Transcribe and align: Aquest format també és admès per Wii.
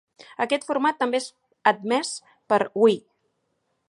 Aquest 0.45 0.63
format 0.69 0.97
també 1.03 1.19
és 1.23 1.27
admès 1.73 2.13
per 2.55 2.61
Wii. 2.85 2.99